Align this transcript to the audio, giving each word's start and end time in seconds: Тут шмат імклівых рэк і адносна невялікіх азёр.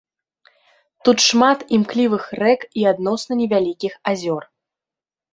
Тут 1.07 1.17
шмат 1.25 1.59
імклівых 1.77 2.23
рэк 2.41 2.61
і 2.83 2.87
адносна 2.93 3.37
невялікіх 3.41 3.93
азёр. 4.13 4.43